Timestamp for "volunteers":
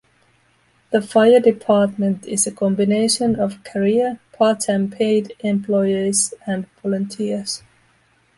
6.81-7.61